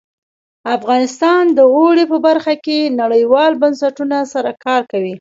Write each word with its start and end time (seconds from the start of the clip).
افغانستان 0.77 1.43
د 1.57 1.59
اوړي 1.75 2.05
په 2.11 2.17
برخه 2.27 2.53
کې 2.65 2.79
نړیوالو 3.01 3.59
بنسټونو 3.63 4.19
سره 4.33 4.49
کار 4.65 4.81
کوي. 4.91 5.09